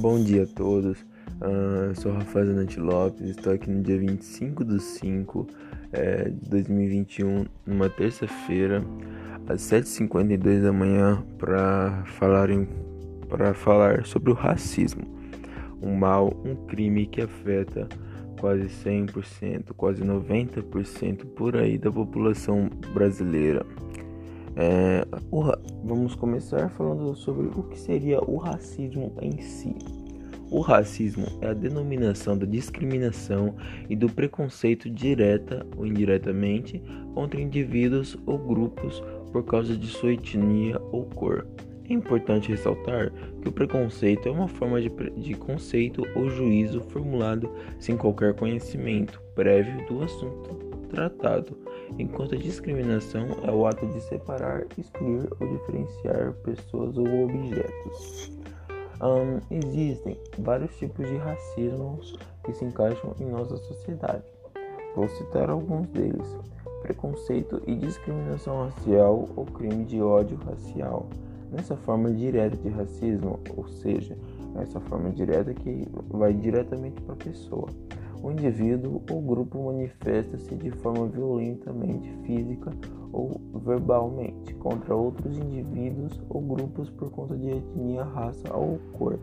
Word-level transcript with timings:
Bom 0.00 0.22
dia 0.22 0.44
a 0.44 0.46
todos, 0.46 0.96
uh, 1.42 1.92
sou 2.00 2.12
Rafael 2.12 2.46
Zanatti 2.46 2.78
Lopes, 2.78 3.30
estou 3.30 3.52
aqui 3.52 3.68
no 3.68 3.82
dia 3.82 3.98
25 3.98 4.64
de 4.64 4.80
5 4.80 5.44
é, 5.90 6.28
de 6.28 6.50
2021, 6.50 7.46
numa 7.66 7.90
terça-feira, 7.90 8.80
às 9.48 9.60
7h52 9.62 10.62
da 10.62 10.72
manhã, 10.72 11.20
para 11.36 12.04
falar, 12.16 12.48
falar 13.56 14.06
sobre 14.06 14.30
o 14.30 14.34
racismo, 14.34 15.02
um 15.82 15.96
mal, 15.96 16.32
um 16.44 16.54
crime 16.66 17.04
que 17.04 17.20
afeta 17.20 17.88
quase 18.38 18.68
100%, 18.68 19.72
quase 19.76 20.04
90% 20.04 21.24
por 21.34 21.56
aí 21.56 21.76
da 21.76 21.90
população 21.90 22.70
brasileira. 22.94 23.66
É, 24.60 25.06
vamos 25.84 26.16
começar 26.16 26.68
falando 26.70 27.14
sobre 27.14 27.46
o 27.46 27.62
que 27.62 27.78
seria 27.78 28.18
o 28.20 28.36
racismo 28.36 29.12
em 29.22 29.40
si. 29.40 29.72
O 30.50 30.60
racismo 30.60 31.26
é 31.40 31.50
a 31.50 31.54
denominação 31.54 32.36
da 32.36 32.44
discriminação 32.44 33.54
e 33.88 33.94
do 33.94 34.08
preconceito 34.08 34.90
direta 34.90 35.64
ou 35.76 35.86
indiretamente 35.86 36.82
contra 37.14 37.40
indivíduos 37.40 38.18
ou 38.26 38.36
grupos 38.36 39.00
por 39.30 39.44
causa 39.44 39.76
de 39.76 39.86
sua 39.86 40.14
etnia 40.14 40.80
ou 40.90 41.04
cor. 41.04 41.46
É 41.88 41.92
importante 41.92 42.48
ressaltar 42.48 43.12
que 43.40 43.48
o 43.48 43.52
preconceito 43.52 44.28
é 44.28 44.32
uma 44.32 44.48
forma 44.48 44.80
de, 44.80 44.88
de 44.88 45.34
conceito 45.34 46.02
ou 46.16 46.28
juízo 46.28 46.80
formulado 46.80 47.48
sem 47.78 47.96
qualquer 47.96 48.34
conhecimento 48.34 49.22
prévio 49.36 49.86
do 49.86 50.02
assunto 50.02 50.54
tratado 50.88 51.56
enquanto 51.98 52.34
a 52.34 52.38
discriminação 52.38 53.26
é 53.42 53.50
o 53.50 53.66
ato 53.66 53.86
de 53.86 54.00
separar, 54.02 54.66
excluir 54.76 55.28
ou 55.40 55.48
diferenciar 55.48 56.32
pessoas 56.44 56.96
ou 56.96 57.06
objetos. 57.24 58.32
Um, 59.00 59.38
existem 59.50 60.18
vários 60.38 60.76
tipos 60.76 61.06
de 61.08 61.16
racismo 61.16 62.00
que 62.44 62.52
se 62.52 62.64
encaixam 62.64 63.14
em 63.20 63.26
nossa 63.26 63.56
sociedade. 63.56 64.24
Vou 64.96 65.08
citar 65.08 65.48
alguns 65.50 65.86
deles: 65.88 66.36
preconceito 66.82 67.62
e 67.66 67.76
discriminação 67.76 68.64
racial 68.64 69.28
ou 69.36 69.44
crime 69.46 69.84
de 69.84 70.02
ódio 70.02 70.36
racial. 70.38 71.08
Nessa 71.50 71.76
forma 71.76 72.12
direta 72.12 72.56
de 72.56 72.68
racismo, 72.68 73.38
ou 73.56 73.66
seja, 73.68 74.18
essa 74.60 74.80
forma 74.80 75.10
direta 75.10 75.54
que 75.54 75.86
vai 76.10 76.34
diretamente 76.34 77.00
para 77.02 77.14
a 77.14 77.16
pessoa 77.16 77.68
o 78.22 78.30
indivíduo 78.30 79.02
ou 79.10 79.20
grupo 79.20 79.64
manifesta-se 79.64 80.54
de 80.56 80.70
forma 80.70 81.06
violentamente 81.06 82.10
física 82.24 82.72
ou 83.12 83.40
verbalmente 83.64 84.54
contra 84.54 84.94
outros 84.94 85.38
indivíduos 85.38 86.20
ou 86.28 86.40
grupos 86.40 86.90
por 86.90 87.10
conta 87.10 87.36
de 87.36 87.50
etnia, 87.50 88.04
raça 88.04 88.54
ou 88.54 88.78
cor, 88.92 89.18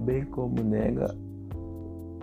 bem 0.00 0.24
como 0.26 0.62
nega 0.62 1.14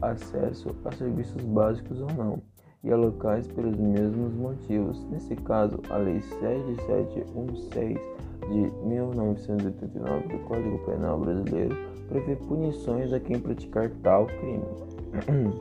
acesso 0.02 0.70
a 0.86 0.92
serviços 0.92 1.44
básicos 1.44 2.00
ou 2.02 2.12
não, 2.14 2.42
e 2.84 2.92
a 2.92 2.96
locais 2.96 3.48
pelos 3.48 3.76
mesmos 3.78 4.34
motivos. 4.34 5.06
Nesse 5.10 5.36
caso, 5.36 5.80
a 5.90 5.98
Lei 5.98 6.22
7716 6.22 8.00
de 8.48 8.72
1989 8.88 10.28
do 10.30 10.40
Código 10.46 10.80
Penal 10.86 11.20
Brasileiro 11.20 11.76
prevê 12.08 12.36
punições 12.36 13.12
a 13.12 13.20
quem 13.20 13.40
praticar 13.40 13.90
tal 14.02 14.26
crime. 14.28 14.64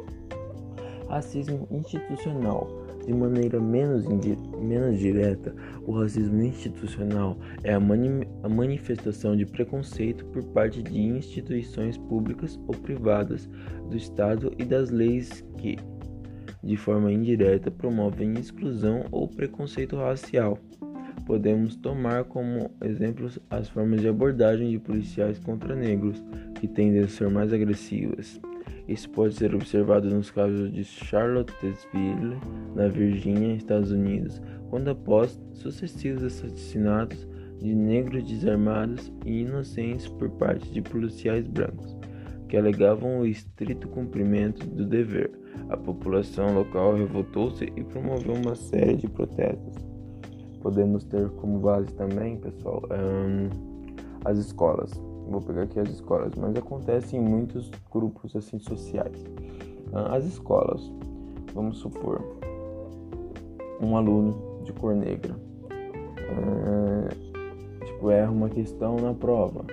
Racismo 1.08 1.66
institucional. 1.70 2.86
De 3.06 3.14
maneira 3.14 3.58
menos, 3.58 4.04
menos 4.06 4.98
direta, 4.98 5.54
o 5.86 5.92
racismo 5.92 6.42
institucional 6.42 7.38
é 7.64 7.72
a, 7.72 7.80
mani 7.80 8.28
a 8.42 8.48
manifestação 8.50 9.34
de 9.34 9.46
preconceito 9.46 10.26
por 10.26 10.44
parte 10.52 10.82
de 10.82 11.00
instituições 11.00 11.96
públicas 11.96 12.60
ou 12.66 12.74
privadas 12.74 13.48
do 13.88 13.96
Estado 13.96 14.52
e 14.58 14.64
das 14.64 14.90
leis 14.90 15.42
que, 15.56 15.78
de 16.62 16.76
forma 16.76 17.10
indireta, 17.10 17.70
promovem 17.70 18.34
exclusão 18.34 19.06
ou 19.10 19.26
preconceito 19.26 19.96
racial. 19.96 20.58
Podemos 21.24 21.76
tomar 21.76 22.24
como 22.24 22.70
exemplos 22.82 23.38
as 23.48 23.70
formas 23.70 24.02
de 24.02 24.08
abordagem 24.08 24.70
de 24.70 24.78
policiais 24.78 25.38
contra 25.38 25.74
negros, 25.74 26.22
que 26.60 26.68
tendem 26.68 27.00
a 27.00 27.08
ser 27.08 27.30
mais 27.30 27.52
agressivas. 27.54 28.38
Isso 28.88 29.10
pode 29.10 29.34
ser 29.34 29.54
observado 29.54 30.08
nos 30.08 30.30
casos 30.30 30.72
de 30.72 30.82
Charlottesville, 30.82 32.38
na 32.74 32.88
Virgínia, 32.88 33.54
Estados 33.54 33.92
Unidos, 33.92 34.40
quando 34.70 34.88
após 34.88 35.38
sucessivos 35.52 36.24
assassinatos 36.24 37.28
de 37.58 37.74
negros 37.74 38.24
desarmados 38.24 39.12
e 39.26 39.42
inocentes 39.42 40.08
por 40.08 40.30
parte 40.30 40.70
de 40.70 40.80
policiais 40.80 41.46
brancos, 41.46 41.94
que 42.48 42.56
alegavam 42.56 43.20
o 43.20 43.26
estrito 43.26 43.86
cumprimento 43.88 44.66
do 44.66 44.86
dever, 44.86 45.30
a 45.68 45.76
população 45.76 46.54
local 46.54 46.94
revoltou-se 46.94 47.64
e 47.76 47.84
promoveu 47.84 48.34
uma 48.34 48.54
série 48.54 48.96
de 48.96 49.06
protestos. 49.06 49.86
Podemos 50.62 51.04
ter 51.04 51.28
como 51.30 51.58
base 51.58 51.92
também, 51.94 52.38
pessoal, 52.38 52.82
um, 52.90 53.50
as 54.24 54.38
escolas 54.38 55.07
vou 55.30 55.40
pegar 55.40 55.62
aqui 55.62 55.78
as 55.78 55.88
escolas, 55.88 56.32
mas 56.36 56.56
acontece 56.56 57.16
em 57.16 57.20
muitos 57.20 57.70
grupos 57.90 58.34
assim 58.34 58.58
sociais. 58.58 59.24
Ah, 59.92 60.16
as 60.16 60.24
escolas, 60.24 60.90
vamos 61.54 61.78
supor, 61.78 62.22
um 63.80 63.96
aluno 63.96 64.62
de 64.64 64.72
cor 64.72 64.94
negra, 64.94 65.34
é, 66.28 67.84
tipo 67.84 68.10
erra 68.10 68.30
uma 68.30 68.48
questão 68.48 68.96
na 68.96 69.14
prova 69.14 69.64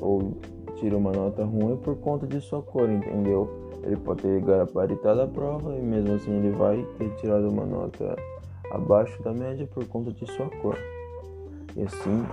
ou 0.00 0.36
tira 0.76 0.96
uma 0.96 1.12
nota 1.12 1.44
ruim 1.44 1.76
por 1.76 1.96
conta 1.96 2.26
de 2.26 2.40
sua 2.40 2.62
cor, 2.62 2.88
entendeu? 2.90 3.48
Ele 3.82 3.96
pode 3.96 4.22
ter 4.22 4.40
gabaritado 4.40 5.22
a 5.22 5.26
prova 5.26 5.74
e 5.76 5.80
mesmo 5.80 6.14
assim 6.14 6.32
ele 6.32 6.50
vai 6.50 6.82
ter 6.98 7.08
tirado 7.16 7.48
uma 7.48 7.64
nota 7.64 8.16
abaixo 8.70 9.22
da 9.22 9.32
média 9.32 9.66
por 9.72 9.86
conta 9.86 10.12
de 10.12 10.26
sua 10.26 10.48
cor. 10.60 10.76
E 11.76 11.82
assim 11.82 12.24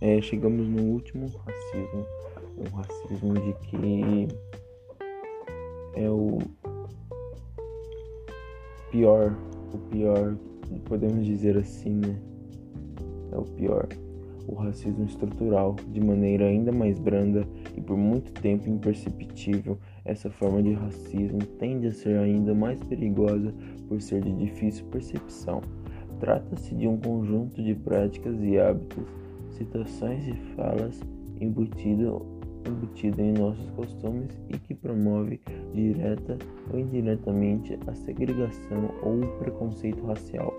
é, 0.00 0.20
chegamos 0.20 0.68
no 0.68 0.82
último 0.82 1.26
racismo, 1.26 2.06
o 2.56 2.76
racismo 2.76 3.34
de 3.34 3.52
que 3.66 4.28
é 5.94 6.08
o 6.08 6.38
pior, 8.90 9.36
o 9.72 9.78
pior, 9.90 10.36
podemos 10.84 11.26
dizer 11.26 11.56
assim, 11.56 11.90
né? 11.90 12.18
É 13.32 13.36
o 13.36 13.42
pior, 13.42 13.88
o 14.46 14.54
racismo 14.54 15.04
estrutural, 15.04 15.76
de 15.88 16.00
maneira 16.00 16.46
ainda 16.46 16.72
mais 16.72 16.98
branda 16.98 17.46
e 17.76 17.80
por 17.80 17.96
muito 17.96 18.32
tempo 18.40 18.68
imperceptível. 18.68 19.78
Essa 20.04 20.30
forma 20.30 20.62
de 20.62 20.72
racismo 20.72 21.38
tende 21.58 21.88
a 21.88 21.92
ser 21.92 22.16
ainda 22.18 22.54
mais 22.54 22.78
perigosa 22.84 23.52
por 23.88 24.00
ser 24.00 24.22
de 24.22 24.32
difícil 24.32 24.86
percepção. 24.86 25.60
Trata-se 26.20 26.74
de 26.74 26.88
um 26.88 26.96
conjunto 26.96 27.62
de 27.62 27.74
práticas 27.74 28.40
e 28.40 28.58
hábitos 28.58 29.04
situações 29.52 30.26
e 30.26 30.34
falas 30.54 31.00
embutido, 31.40 32.24
embutido 32.66 33.20
em 33.20 33.32
nossos 33.32 33.70
costumes 33.70 34.40
e 34.48 34.58
que 34.58 34.74
promove 34.74 35.40
direta 35.72 36.36
ou 36.72 36.78
indiretamente 36.78 37.78
a 37.86 37.94
segregação 37.94 38.90
ou 39.02 39.22
o 39.22 39.38
preconceito 39.38 40.04
racial. 40.06 40.52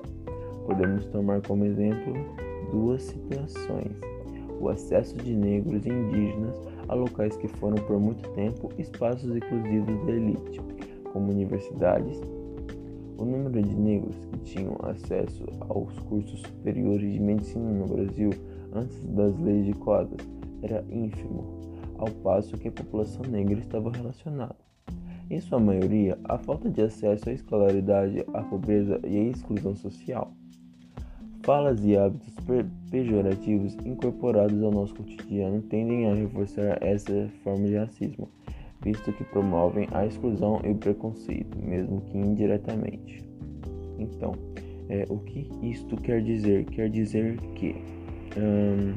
Podemos 0.66 1.06
tomar 1.08 1.42
como 1.42 1.66
exemplo 1.66 2.14
duas 2.72 3.04
situações: 3.04 3.92
o 4.60 4.70
acesso 4.70 5.16
de 5.18 5.34
negros 5.34 5.86
e 5.86 5.90
indígenas 5.90 6.56
a 6.88 6.94
locais 6.94 7.36
que 7.38 7.48
foram 7.48 7.78
por 7.86 8.00
muito 8.00 8.28
tempo 8.32 8.72
espaços 8.78 9.36
exclusivos 9.36 10.06
da 10.06 10.12
elite, 10.12 10.62
como 11.12 11.32
universidades. 11.32 12.22
O 13.20 13.26
número 13.26 13.62
de 13.62 13.76
negros 13.76 14.16
que 14.32 14.38
tinham 14.46 14.78
acesso 14.82 15.44
aos 15.68 16.00
cursos 16.00 16.40
superiores 16.40 17.12
de 17.12 17.20
medicina 17.20 17.70
no 17.70 17.86
Brasil 17.86 18.30
antes 18.72 19.06
das 19.08 19.38
leis 19.40 19.66
de 19.66 19.74
cotas 19.74 20.26
era 20.62 20.86
ínfimo, 20.90 21.60
ao 21.98 22.10
passo 22.24 22.58
que 22.58 22.70
a 22.70 22.72
população 22.72 23.26
negra 23.30 23.60
estava 23.60 23.92
relacionada. 23.92 24.56
Em 25.30 25.38
sua 25.42 25.60
maioria, 25.60 26.18
a 26.24 26.38
falta 26.38 26.70
de 26.70 26.82
acesso 26.82 27.30
à 27.30 27.34
escolaridade, 27.34 28.24
a 28.34 28.42
pobreza 28.42 29.02
e 29.06 29.18
a 29.18 29.24
exclusão 29.24 29.76
social. 29.76 30.32
Falas 31.44 31.84
e 31.84 31.98
hábitos 31.98 32.34
pejorativos 32.90 33.76
incorporados 33.86 34.64
ao 34.64 34.72
nosso 34.72 34.96
cotidiano 34.96 35.62
tendem 35.64 36.10
a 36.10 36.16
reforçar 36.16 36.82
essa 36.82 37.30
forma 37.44 37.68
de 37.68 37.76
racismo, 37.76 38.30
visto 38.82 39.12
que 39.14 39.24
promovem 39.26 39.88
a 39.92 40.06
exclusão 40.06 40.62
e 40.64 40.70
o 40.70 40.76
preconceito, 40.76 41.58
mesmo 41.62 42.02
que 42.02 42.18
indiretamente. 42.18 43.24
Então, 43.98 44.34
é, 44.88 45.06
o 45.10 45.20
que 45.20 45.50
isto 45.62 45.98
quer 45.98 46.22
dizer? 46.22 46.66
Quer 46.66 46.90
dizer 46.90 47.38
que 47.56 47.76
Hum, 48.38 48.94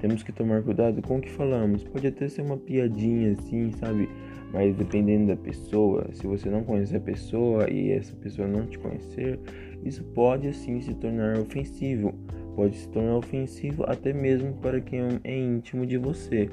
temos 0.00 0.22
que 0.22 0.32
tomar 0.32 0.62
cuidado 0.62 1.00
com 1.02 1.18
o 1.18 1.20
que 1.20 1.30
falamos. 1.30 1.84
Pode 1.84 2.06
até 2.06 2.28
ser 2.28 2.42
uma 2.42 2.56
piadinha 2.56 3.32
assim, 3.32 3.70
sabe? 3.72 4.08
Mas 4.52 4.74
dependendo 4.74 5.28
da 5.28 5.36
pessoa, 5.36 6.08
se 6.12 6.26
você 6.26 6.50
não 6.50 6.64
conhecer 6.64 6.96
a 6.96 7.00
pessoa 7.00 7.70
e 7.70 7.92
essa 7.92 8.14
pessoa 8.16 8.48
não 8.48 8.66
te 8.66 8.78
conhecer, 8.78 9.38
isso 9.84 10.02
pode 10.14 10.48
assim 10.48 10.80
se 10.80 10.94
tornar 10.94 11.38
ofensivo. 11.38 12.12
Pode 12.56 12.76
se 12.76 12.88
tornar 12.88 13.16
ofensivo 13.16 13.84
até 13.86 14.12
mesmo 14.12 14.54
para 14.54 14.80
quem 14.80 15.00
é 15.22 15.38
íntimo 15.38 15.86
de 15.86 15.96
você. 15.96 16.48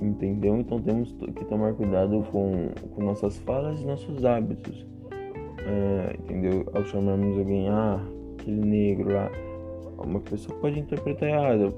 Entendeu? 0.00 0.56
Então 0.56 0.80
temos 0.80 1.12
que 1.12 1.44
tomar 1.44 1.74
cuidado 1.74 2.24
com, 2.30 2.68
com 2.94 3.04
nossas 3.04 3.38
falas 3.38 3.80
e 3.80 3.86
nossos 3.86 4.24
hábitos, 4.24 4.82
uh, 4.82 6.20
entendeu? 6.22 6.66
Ao 6.74 6.84
chamarmos 6.84 7.38
alguém, 7.38 7.68
ah, 7.68 8.00
aquele 8.38 8.60
negro 8.60 9.12
lá, 9.12 9.30
uma 9.98 10.20
pessoa 10.20 10.58
pode 10.58 10.80
interpretar 10.80 11.28
errado, 11.28 11.74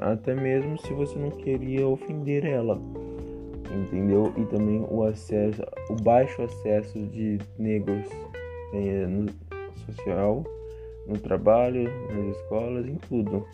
até 0.00 0.34
mesmo 0.34 0.78
se 0.78 0.92
você 0.92 1.18
não 1.18 1.30
queria 1.30 1.86
ofender 1.86 2.44
ela, 2.44 2.80
entendeu? 3.70 4.32
E 4.36 4.44
também 4.46 4.84
o 4.90 5.04
acesso, 5.04 5.62
o 5.88 5.94
baixo 6.02 6.42
acesso 6.42 6.98
de 7.06 7.38
negros 7.58 8.06
eh, 8.74 9.06
no 9.06 9.26
social, 9.86 10.44
no 11.06 11.18
trabalho, 11.18 11.84
nas 12.12 12.36
escolas, 12.36 12.86
em 12.86 12.96
tudo. 13.08 13.46